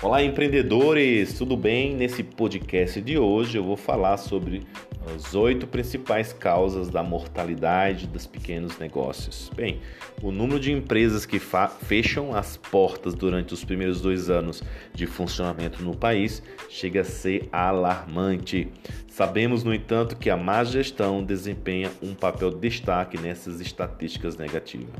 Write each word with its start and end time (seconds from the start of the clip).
Olá, 0.00 0.22
empreendedores! 0.22 1.36
Tudo 1.36 1.56
bem? 1.56 1.92
Nesse 1.92 2.22
podcast 2.22 3.00
de 3.00 3.18
hoje 3.18 3.58
eu 3.58 3.64
vou 3.64 3.76
falar 3.76 4.16
sobre 4.16 4.62
as 5.14 5.34
oito 5.34 5.66
principais 5.66 6.32
causas 6.32 6.88
da 6.88 7.02
mortalidade 7.02 8.06
dos 8.06 8.26
pequenos 8.26 8.78
negócios. 8.78 9.50
Bem, 9.54 9.80
o 10.22 10.30
número 10.30 10.60
de 10.60 10.72
empresas 10.72 11.24
que 11.24 11.38
fecham 11.38 12.34
as 12.34 12.56
portas 12.56 13.14
durante 13.14 13.54
os 13.54 13.64
primeiros 13.64 14.00
dois 14.00 14.28
anos 14.28 14.62
de 14.92 15.06
funcionamento 15.06 15.82
no 15.82 15.96
país 15.96 16.42
chega 16.68 17.00
a 17.00 17.04
ser 17.04 17.48
alarmante. 17.50 18.68
Sabemos, 19.08 19.64
no 19.64 19.74
entanto, 19.74 20.16
que 20.16 20.30
a 20.30 20.36
má 20.36 20.62
gestão 20.62 21.24
desempenha 21.24 21.90
um 22.00 22.14
papel 22.14 22.50
de 22.50 22.68
destaque 22.68 23.18
nessas 23.18 23.60
estatísticas 23.60 24.36
negativas. 24.36 24.94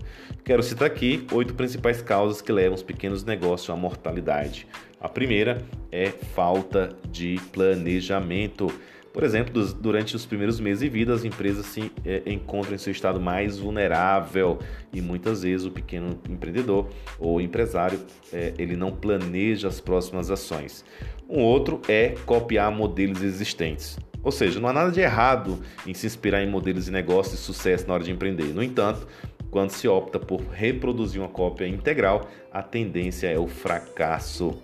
Quero 0.45 0.63
citar 0.63 0.89
aqui 0.89 1.27
oito 1.33 1.55
principais 1.55 2.03
causas 2.03 2.43
que 2.43 2.51
levam 2.51 2.75
os 2.75 2.83
pequenos 2.83 3.23
negócios 3.23 3.71
à 3.71 3.77
mortalidade. 3.77 4.67
A 5.01 5.09
primeira 5.09 5.65
é 5.93 6.09
falta 6.09 6.97
de 7.09 7.41
planejamento. 7.53 8.73
Por 9.19 9.25
exemplo, 9.25 9.65
durante 9.81 10.15
os 10.15 10.25
primeiros 10.25 10.61
meses 10.61 10.79
de 10.79 10.89
vida, 10.89 11.13
as 11.13 11.25
empresas 11.25 11.67
se 11.67 11.91
é, 12.07 12.23
encontram 12.25 12.77
em 12.77 12.79
seu 12.79 12.93
estado 12.93 13.21
mais 13.21 13.59
vulnerável 13.59 14.61
e 14.93 15.01
muitas 15.01 15.43
vezes 15.43 15.67
o 15.67 15.73
pequeno 15.73 16.21
empreendedor 16.31 16.87
ou 17.19 17.41
empresário 17.41 17.99
é, 18.33 18.55
ele 18.57 18.77
não 18.77 18.93
planeja 18.93 19.67
as 19.67 19.81
próximas 19.81 20.31
ações. 20.31 20.85
Um 21.29 21.41
outro 21.41 21.83
é 21.89 22.15
copiar 22.25 22.71
modelos 22.71 23.21
existentes. 23.21 23.99
Ou 24.23 24.31
seja, 24.31 24.61
não 24.61 24.69
há 24.69 24.73
nada 24.73 24.93
de 24.93 25.01
errado 25.01 25.59
em 25.85 25.93
se 25.93 26.07
inspirar 26.07 26.41
em 26.45 26.49
modelos 26.49 26.85
de 26.85 26.93
negócio 26.93 27.33
de 27.33 27.39
sucesso 27.39 27.89
na 27.89 27.95
hora 27.95 28.05
de 28.05 28.13
empreender. 28.13 28.55
No 28.55 28.63
entanto, 28.63 29.05
quando 29.51 29.71
se 29.71 29.89
opta 29.89 30.21
por 30.21 30.43
reproduzir 30.43 31.21
uma 31.21 31.29
cópia 31.29 31.67
integral, 31.67 32.29
a 32.53 32.63
tendência 32.63 33.27
é 33.27 33.37
o 33.37 33.49
fracasso. 33.49 34.63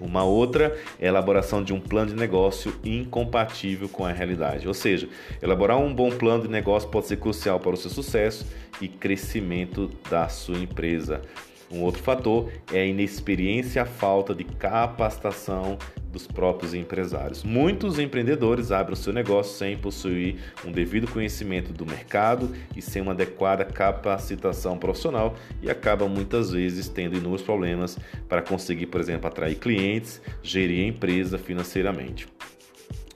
Uma 0.00 0.24
outra 0.24 0.76
é 0.98 1.06
a 1.06 1.08
elaboração 1.08 1.62
de 1.62 1.72
um 1.72 1.80
plano 1.80 2.10
de 2.10 2.16
negócio 2.16 2.74
incompatível 2.84 3.88
com 3.88 4.04
a 4.04 4.12
realidade. 4.12 4.66
Ou 4.66 4.74
seja, 4.74 5.08
elaborar 5.42 5.78
um 5.78 5.94
bom 5.94 6.10
plano 6.10 6.42
de 6.42 6.48
negócio 6.48 6.88
pode 6.88 7.06
ser 7.06 7.16
crucial 7.16 7.60
para 7.60 7.74
o 7.74 7.76
seu 7.76 7.90
sucesso 7.90 8.46
e 8.80 8.88
crescimento 8.88 9.90
da 10.10 10.28
sua 10.28 10.58
empresa. 10.58 11.22
Um 11.70 11.82
outro 11.82 12.02
fator 12.02 12.50
é 12.72 12.80
a 12.80 12.86
inexperiência 12.86 13.82
a 13.82 13.86
falta 13.86 14.34
de 14.34 14.44
capacitação 14.44 15.78
dos 16.14 16.26
próprios 16.28 16.72
empresários. 16.72 17.42
Muitos 17.42 17.98
empreendedores 17.98 18.70
abrem 18.70 18.94
o 18.94 18.96
seu 18.96 19.12
negócio 19.12 19.58
sem 19.58 19.76
possuir 19.76 20.36
um 20.64 20.70
devido 20.70 21.10
conhecimento 21.10 21.72
do 21.72 21.84
mercado 21.84 22.50
e 22.74 22.80
sem 22.80 23.02
uma 23.02 23.12
adequada 23.12 23.64
capacitação 23.64 24.78
profissional 24.78 25.34
e 25.60 25.68
acabam 25.68 26.08
muitas 26.08 26.52
vezes 26.52 26.88
tendo 26.88 27.16
inúmeros 27.16 27.42
problemas 27.42 27.98
para 28.28 28.40
conseguir, 28.40 28.86
por 28.86 29.00
exemplo, 29.00 29.26
atrair 29.26 29.56
clientes, 29.56 30.22
gerir 30.42 30.84
a 30.84 30.88
empresa 30.88 31.36
financeiramente. 31.36 32.28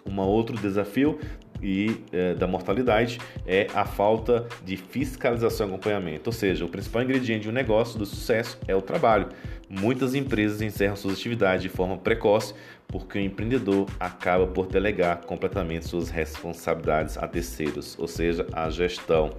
Um 0.05 0.19
outro 0.21 0.57
desafio 0.57 1.21
e 1.63 2.05
é, 2.13 2.35
da 2.35 2.47
mortalidade 2.47 3.19
é 3.47 3.67
a 3.75 3.85
falta 3.85 4.47
de 4.65 4.77
fiscalização 4.77 5.67
e 5.67 5.71
acompanhamento. 5.71 6.29
Ou 6.29 6.33
seja, 6.33 6.65
o 6.65 6.69
principal 6.69 7.03
ingrediente 7.03 7.43
de 7.43 7.49
um 7.49 7.53
negócio 7.53 7.99
do 7.99 8.07
sucesso 8.07 8.59
é 8.67 8.75
o 8.75 8.83
trabalho. 8.83 9.29
Muitas 9.71 10.15
empresas 10.15 10.63
encerram 10.63 10.97
suas 10.97 11.15
atividades 11.15 11.63
de 11.63 11.69
forma 11.69 11.99
precoce 11.99 12.55
porque 12.87 13.19
o 13.19 13.21
empreendedor 13.21 13.87
acaba 14.01 14.47
por 14.47 14.67
delegar 14.67 15.27
completamente 15.27 15.87
suas 15.87 16.09
responsabilidades 16.09 17.19
a 17.19 17.29
terceiros, 17.29 17.95
ou 17.99 18.09
seja, 18.09 18.47
a 18.53 18.71
gestão. 18.71 19.31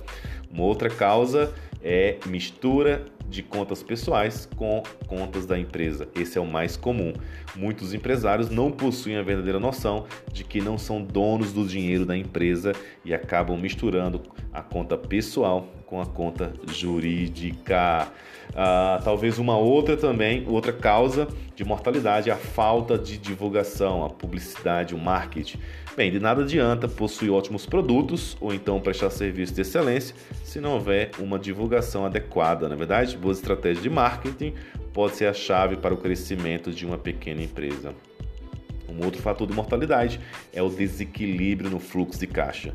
Uma 0.52 0.64
outra 0.64 0.88
causa 0.88 1.52
é 1.84 2.20
mistura 2.28 3.06
de 3.28 3.42
contas 3.42 3.82
pessoais 3.82 4.48
com 4.56 4.84
contas 5.08 5.46
da 5.46 5.58
empresa. 5.58 6.08
Esse 6.16 6.38
é 6.38 6.42
o 6.42 6.46
mais 6.46 6.78
comum. 6.78 7.14
Muitos 7.56 7.94
empresários 7.94 8.50
não 8.50 8.72
possuem 8.72 9.18
a 9.18 9.24
verdadeira 9.24 9.60
noção 9.60 10.06
de 10.32 10.44
que 10.44 10.62
não 10.62 10.78
são 10.78 11.02
donos 11.02 11.52
do 11.52 11.66
dinheiro 11.66 12.06
da 12.06 12.18
empresa 12.18 12.74
e 13.04 13.14
acabam 13.14 13.58
misturando 13.58 14.22
a 14.52 14.62
conta 14.62 14.98
pessoal 14.98 15.68
com 15.90 16.00
a 16.00 16.06
conta 16.06 16.54
jurídica. 16.68 18.08
Ah, 18.56 19.02
talvez 19.04 19.40
uma 19.40 19.58
outra 19.58 19.98
também, 19.98 20.46
outra 20.48 20.72
causa 20.72 21.28
de 21.56 21.66
mortalidade 21.66 22.30
é 22.30 22.34
a 22.34 22.38
falta 22.38 22.98
de 22.98 23.18
divulgação, 23.18 24.06
a 24.06 24.10
publicidade, 24.10 24.94
o 24.94 24.98
marketing. 25.00 25.58
Bem, 25.98 26.12
de 26.12 26.20
nada 26.20 26.44
adianta 26.44 26.88
possuir 26.88 27.32
ótimos 27.32 27.66
produtos 27.66 28.38
ou 28.40 28.54
então 28.54 28.80
prestar 28.80 29.10
serviço 29.10 29.54
de 29.54 29.62
excelência 29.62 30.16
se 30.44 30.62
não 30.62 30.74
houver 30.74 31.12
uma 31.18 31.40
divulgação 31.40 32.06
adequada. 32.06 32.70
Na 32.70 32.76
verdade, 32.76 33.18
boas 33.18 33.38
estratégias 33.38 33.82
de 33.82 33.90
marketing 33.90 34.54
pode 34.94 35.16
ser 35.16 35.26
a 35.26 35.34
chave 35.34 35.76
para 35.76 35.94
o 35.94 35.98
crescimento 35.98 36.72
de 36.72 36.86
uma 36.86 36.98
pequena 36.98 37.42
empresa. 37.42 37.94
Um 38.90 39.06
outro 39.06 39.22
fator 39.22 39.48
de 39.48 39.54
mortalidade 39.54 40.20
é 40.52 40.62
o 40.62 40.70
desequilíbrio 40.70 41.70
no 41.70 41.80
fluxo 41.80 42.20
de 42.20 42.28
caixa. 42.28 42.74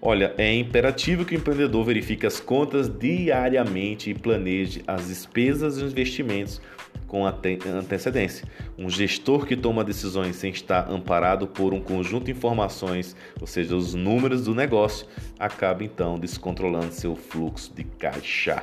Olha, 0.00 0.34
é 0.36 0.54
imperativo 0.54 1.24
que 1.24 1.34
o 1.34 1.38
empreendedor 1.38 1.84
verifique 1.84 2.26
as 2.26 2.38
contas 2.38 2.88
diariamente 2.88 4.10
e 4.10 4.14
planeje 4.14 4.82
as 4.86 5.08
despesas 5.08 5.78
e 5.78 5.84
os 5.84 5.92
investimentos 5.92 6.60
com 7.06 7.24
antecedência. 7.26 8.46
Um 8.76 8.90
gestor 8.90 9.46
que 9.46 9.56
toma 9.56 9.84
decisões 9.84 10.36
sem 10.36 10.50
estar 10.50 10.90
amparado 10.90 11.46
por 11.46 11.72
um 11.72 11.80
conjunto 11.80 12.26
de 12.26 12.32
informações, 12.32 13.16
ou 13.40 13.46
seja, 13.46 13.76
os 13.76 13.94
números 13.94 14.44
do 14.44 14.54
negócio, 14.54 15.06
acaba 15.38 15.84
então 15.84 16.18
descontrolando 16.18 16.92
seu 16.92 17.14
fluxo 17.14 17.72
de 17.74 17.84
caixa. 17.84 18.62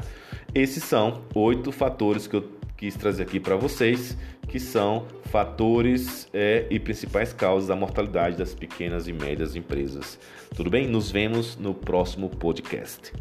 Esses 0.53 0.83
são 0.83 1.21
oito 1.33 1.71
fatores 1.71 2.27
que 2.27 2.35
eu 2.35 2.51
quis 2.75 2.95
trazer 2.95 3.23
aqui 3.23 3.39
para 3.39 3.55
vocês, 3.55 4.17
que 4.51 4.59
são 4.59 5.05
fatores 5.25 6.27
é, 6.33 6.67
e 6.69 6.77
principais 6.77 7.31
causas 7.31 7.69
da 7.69 7.75
mortalidade 7.75 8.35
das 8.35 8.53
pequenas 8.53 9.07
e 9.07 9.13
médias 9.13 9.55
empresas. 9.55 10.19
Tudo 10.55 10.69
bem? 10.69 10.87
Nos 10.87 11.09
vemos 11.09 11.55
no 11.55 11.73
próximo 11.73 12.29
podcast. 12.29 13.13